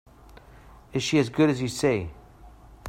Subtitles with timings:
[0.93, 2.09] Is she as good as you say?